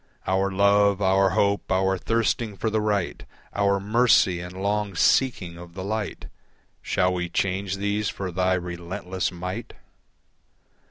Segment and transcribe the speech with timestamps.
[0.25, 5.75] Our love, our hope, our thirsting for the right, Our mercy and long seeking of
[5.75, 6.25] the light,
[6.81, 9.73] Shall we change these for thy relentless might?